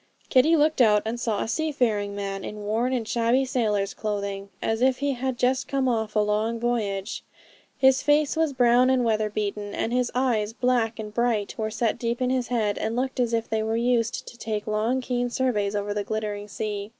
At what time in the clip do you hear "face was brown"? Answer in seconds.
8.01-8.89